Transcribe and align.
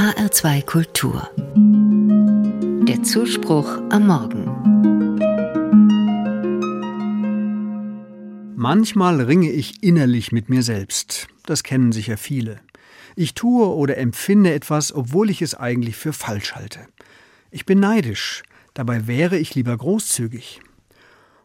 HR2 0.00 0.64
Kultur. 0.64 1.28
Der 2.88 3.02
Zuspruch 3.02 3.82
am 3.90 4.06
Morgen. 4.06 4.46
Manchmal 8.56 9.20
ringe 9.20 9.50
ich 9.50 9.82
innerlich 9.82 10.32
mit 10.32 10.48
mir 10.48 10.62
selbst. 10.62 11.26
Das 11.44 11.62
kennen 11.62 11.92
sicher 11.92 12.16
viele. 12.16 12.60
Ich 13.14 13.34
tue 13.34 13.66
oder 13.68 13.98
empfinde 13.98 14.54
etwas, 14.54 14.90
obwohl 14.94 15.28
ich 15.28 15.42
es 15.42 15.54
eigentlich 15.54 15.96
für 15.96 16.14
falsch 16.14 16.54
halte. 16.54 16.80
Ich 17.50 17.66
bin 17.66 17.78
neidisch, 17.78 18.42
dabei 18.72 19.06
wäre 19.06 19.36
ich 19.36 19.54
lieber 19.54 19.76
großzügig. 19.76 20.62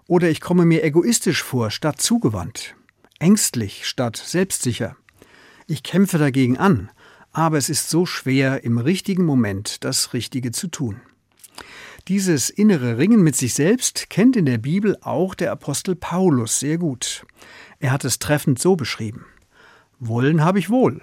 Oder 0.07 0.29
ich 0.29 0.39
komme 0.39 0.63
mir 0.63 0.81
egoistisch 0.81 1.43
vor, 1.43 1.71
statt 1.71 1.99
zugewandt, 1.99 2.73
ängstlich 3.19 3.85
statt 3.85 4.15
selbstsicher. 4.15 4.95
Ich 5.67 5.83
kämpfe 5.83 6.19
dagegen 6.19 6.57
an, 6.57 6.89
aber 7.35 7.57
es 7.57 7.69
ist 7.69 7.89
so 7.89 8.05
schwer, 8.05 8.63
im 8.63 8.77
richtigen 8.77 9.25
Moment 9.25 9.83
das 9.83 10.13
Richtige 10.13 10.51
zu 10.51 10.67
tun. 10.67 11.01
Dieses 12.07 12.49
innere 12.49 12.97
Ringen 12.97 13.23
mit 13.23 13.35
sich 13.35 13.53
selbst 13.53 14.09
kennt 14.09 14.37
in 14.37 14.45
der 14.45 14.57
Bibel 14.57 14.97
auch 15.01 15.35
der 15.35 15.51
Apostel 15.51 15.95
Paulus 15.95 16.61
sehr 16.61 16.77
gut. 16.77 17.25
Er 17.79 17.91
hat 17.91 18.05
es 18.05 18.19
treffend 18.19 18.59
so 18.59 18.77
beschrieben. 18.77 19.25
Wollen 19.99 20.45
habe 20.45 20.59
ich 20.59 20.69
wohl, 20.69 21.01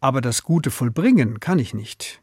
aber 0.00 0.20
das 0.20 0.42
Gute 0.42 0.72
vollbringen 0.72 1.38
kann 1.38 1.60
ich 1.60 1.72
nicht. 1.72 2.20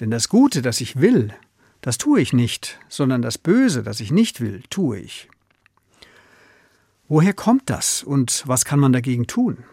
Denn 0.00 0.10
das 0.10 0.28
Gute, 0.28 0.60
das 0.60 0.82
ich 0.82 1.00
will, 1.00 1.32
das 1.80 1.96
tue 1.96 2.20
ich 2.20 2.34
nicht, 2.34 2.78
sondern 2.90 3.22
das 3.22 3.38
Böse, 3.38 3.82
das 3.82 4.00
ich 4.00 4.12
nicht 4.12 4.42
will, 4.42 4.62
tue 4.68 4.98
ich. 4.98 5.30
Woher 7.08 7.32
kommt 7.32 7.70
das 7.70 8.02
und 8.02 8.42
was 8.46 8.66
kann 8.66 8.78
man 8.78 8.92
dagegen 8.92 9.26
tun? 9.26 9.64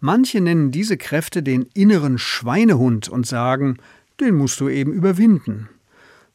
Manche 0.00 0.40
nennen 0.40 0.70
diese 0.70 0.96
Kräfte 0.96 1.42
den 1.42 1.66
inneren 1.74 2.18
Schweinehund 2.18 3.08
und 3.08 3.26
sagen, 3.26 3.78
den 4.20 4.34
musst 4.34 4.60
du 4.60 4.68
eben 4.68 4.92
überwinden. 4.92 5.68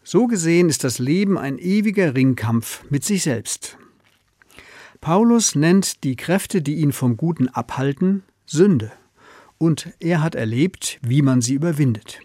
So 0.03 0.27
gesehen 0.27 0.69
ist 0.69 0.83
das 0.83 0.97
Leben 0.97 1.37
ein 1.37 1.59
ewiger 1.59 2.15
Ringkampf 2.15 2.83
mit 2.89 3.03
sich 3.03 3.23
selbst. 3.23 3.77
Paulus 4.99 5.55
nennt 5.55 6.03
die 6.03 6.15
Kräfte, 6.15 6.61
die 6.61 6.75
ihn 6.75 6.91
vom 6.91 7.17
Guten 7.17 7.47
abhalten, 7.49 8.23
Sünde. 8.45 8.91
Und 9.57 9.89
er 9.99 10.23
hat 10.23 10.35
erlebt, 10.35 10.99
wie 11.01 11.21
man 11.21 11.41
sie 11.41 11.53
überwindet. 11.53 12.19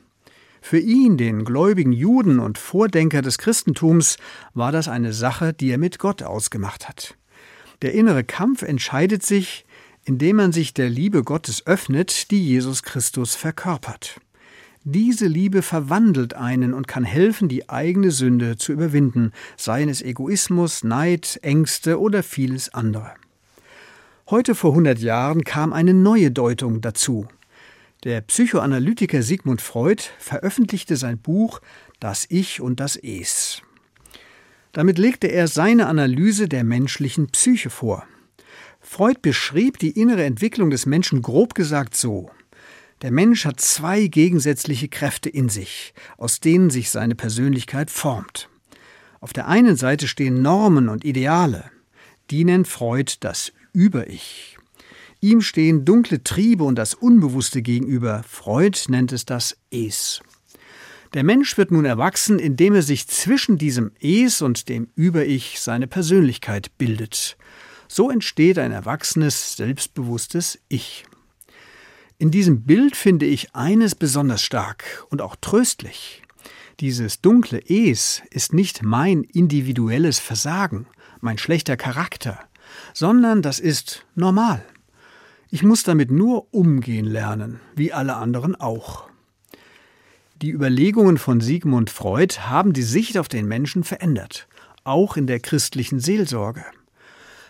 Für 0.62 0.78
ihn, 0.78 1.16
den 1.16 1.44
gläubigen 1.44 1.92
Juden 1.92 2.38
und 2.38 2.58
Vordenker 2.58 3.22
des 3.22 3.38
Christentums, 3.38 4.16
war 4.52 4.72
das 4.72 4.88
eine 4.88 5.12
Sache, 5.12 5.52
die 5.52 5.70
er 5.70 5.78
mit 5.78 5.98
Gott 5.98 6.22
ausgemacht 6.22 6.88
hat. 6.88 7.16
Der 7.82 7.92
innere 7.92 8.24
Kampf 8.24 8.62
entscheidet 8.62 9.22
sich, 9.22 9.65
indem 10.06 10.36
man 10.36 10.52
sich 10.52 10.72
der 10.72 10.88
Liebe 10.88 11.24
Gottes 11.24 11.66
öffnet, 11.66 12.30
die 12.30 12.42
Jesus 12.42 12.84
Christus 12.84 13.34
verkörpert. 13.34 14.20
Diese 14.84 15.26
Liebe 15.26 15.62
verwandelt 15.62 16.34
einen 16.34 16.72
und 16.72 16.86
kann 16.86 17.02
helfen, 17.02 17.48
die 17.48 17.68
eigene 17.68 18.12
Sünde 18.12 18.56
zu 18.56 18.72
überwinden, 18.72 19.32
seien 19.56 19.88
es 19.88 20.00
Egoismus, 20.00 20.84
Neid, 20.84 21.40
Ängste 21.42 22.00
oder 22.00 22.22
vieles 22.22 22.72
andere. 22.72 23.14
Heute 24.30 24.54
vor 24.54 24.70
100 24.70 25.00
Jahren 25.00 25.42
kam 25.42 25.72
eine 25.72 25.92
neue 25.92 26.30
Deutung 26.30 26.80
dazu. 26.80 27.26
Der 28.04 28.20
Psychoanalytiker 28.20 29.22
Sigmund 29.22 29.60
Freud 29.60 30.04
veröffentlichte 30.20 30.96
sein 30.96 31.18
Buch 31.18 31.60
Das 31.98 32.26
Ich 32.28 32.60
und 32.60 32.78
das 32.78 32.94
Es. 32.94 33.62
Damit 34.70 34.98
legte 34.98 35.26
er 35.26 35.48
seine 35.48 35.88
Analyse 35.88 36.48
der 36.48 36.62
menschlichen 36.62 37.26
Psyche 37.28 37.70
vor. 37.70 38.06
Freud 38.88 39.18
beschrieb 39.20 39.78
die 39.80 39.90
innere 39.90 40.24
Entwicklung 40.24 40.70
des 40.70 40.86
Menschen 40.86 41.20
grob 41.20 41.54
gesagt 41.54 41.96
so. 41.96 42.30
Der 43.02 43.10
Mensch 43.10 43.44
hat 43.44 43.60
zwei 43.60 44.06
gegensätzliche 44.06 44.88
Kräfte 44.88 45.28
in 45.28 45.50
sich, 45.50 45.92
aus 46.16 46.40
denen 46.40 46.70
sich 46.70 46.88
seine 46.88 47.16
Persönlichkeit 47.16 47.90
formt. 47.90 48.48
Auf 49.20 49.32
der 49.34 49.48
einen 49.48 49.76
Seite 49.76 50.06
stehen 50.06 50.40
Normen 50.40 50.88
und 50.88 51.04
Ideale. 51.04 51.64
Die 52.30 52.44
nennt 52.44 52.68
Freud 52.68 53.16
das 53.20 53.52
Über-Ich. 53.72 54.56
Ihm 55.20 55.42
stehen 55.42 55.84
dunkle 55.84 56.22
Triebe 56.22 56.62
und 56.64 56.76
das 56.76 56.94
Unbewusste 56.94 57.62
gegenüber. 57.62 58.22
Freud 58.26 58.78
nennt 58.88 59.12
es 59.12 59.26
das 59.26 59.58
Es. 59.70 60.22
Der 61.12 61.24
Mensch 61.24 61.58
wird 61.58 61.70
nun 61.72 61.84
erwachsen, 61.84 62.38
indem 62.38 62.74
er 62.74 62.82
sich 62.82 63.08
zwischen 63.08 63.58
diesem 63.58 63.90
Es 64.00 64.40
und 64.42 64.68
dem 64.68 64.88
Über-Ich 64.94 65.60
seine 65.60 65.88
Persönlichkeit 65.88 66.70
bildet. 66.78 67.36
So 67.88 68.10
entsteht 68.10 68.58
ein 68.58 68.72
erwachsenes, 68.72 69.56
selbstbewusstes 69.56 70.58
Ich. 70.68 71.04
In 72.18 72.30
diesem 72.30 72.62
Bild 72.62 72.96
finde 72.96 73.26
ich 73.26 73.54
eines 73.54 73.94
besonders 73.94 74.42
stark 74.42 75.06
und 75.10 75.20
auch 75.20 75.36
tröstlich. 75.40 76.22
Dieses 76.80 77.20
dunkle 77.20 77.60
Es 77.68 78.22
ist 78.30 78.52
nicht 78.52 78.82
mein 78.82 79.22
individuelles 79.22 80.18
Versagen, 80.18 80.86
mein 81.20 81.38
schlechter 81.38 81.76
Charakter, 81.76 82.38
sondern 82.92 83.42
das 83.42 83.58
ist 83.58 84.04
normal. 84.14 84.64
Ich 85.50 85.62
muss 85.62 85.82
damit 85.82 86.10
nur 86.10 86.52
umgehen 86.52 87.06
lernen, 87.06 87.60
wie 87.74 87.92
alle 87.92 88.16
anderen 88.16 88.56
auch. 88.56 89.08
Die 90.42 90.50
Überlegungen 90.50 91.16
von 91.16 91.40
Sigmund 91.40 91.88
Freud 91.88 92.34
haben 92.40 92.72
die 92.72 92.82
Sicht 92.82 93.16
auf 93.16 93.28
den 93.28 93.46
Menschen 93.46 93.84
verändert, 93.84 94.48
auch 94.84 95.16
in 95.16 95.26
der 95.26 95.40
christlichen 95.40 95.98
Seelsorge. 95.98 96.64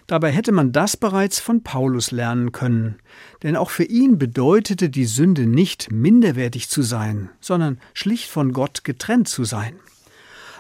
Dabei 0.06 0.31
hätte 0.31 0.53
man 0.53 0.71
das 0.71 0.97
bereits 0.97 1.41
von 1.41 1.62
Paulus 1.62 2.12
lernen 2.12 2.53
können, 2.53 2.97
denn 3.43 3.56
auch 3.56 3.71
für 3.71 3.84
ihn 3.84 4.19
bedeutete 4.19 4.89
die 4.89 5.05
Sünde 5.05 5.47
nicht 5.47 5.91
minderwertig 5.91 6.69
zu 6.69 6.83
sein, 6.83 7.31
sondern 7.41 7.81
schlicht 7.93 8.31
von 8.31 8.53
Gott 8.53 8.84
getrennt 8.84 9.28
zu 9.28 9.45
sein. 9.45 9.75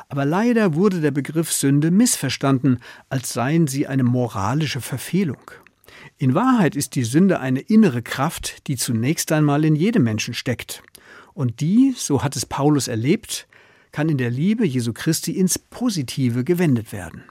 Aber 0.08 0.24
leider 0.24 0.74
wurde 0.74 1.00
der 1.00 1.10
Begriff 1.12 1.52
Sünde 1.52 1.90
missverstanden, 1.90 2.78
als 3.08 3.32
seien 3.32 3.66
sie 3.66 3.86
eine 3.86 4.04
moralische 4.04 4.80
Verfehlung. 4.80 5.50
In 6.18 6.34
Wahrheit 6.34 6.76
ist 6.76 6.94
die 6.94 7.04
Sünde 7.04 7.40
eine 7.40 7.60
innere 7.60 8.02
Kraft, 8.02 8.66
die 8.68 8.76
zunächst 8.76 9.30
einmal 9.32 9.64
in 9.64 9.76
jedem 9.76 10.04
Menschen 10.04 10.34
steckt. 10.34 10.82
Und 11.34 11.60
die, 11.60 11.94
so 11.96 12.22
hat 12.22 12.36
es 12.36 12.46
Paulus 12.46 12.88
erlebt, 12.88 13.46
kann 13.92 14.08
in 14.08 14.18
der 14.18 14.30
Liebe 14.30 14.66
Jesu 14.66 14.92
Christi 14.92 15.32
ins 15.32 15.58
Positive 15.58 16.44
gewendet 16.44 16.92
werden. 16.92 17.24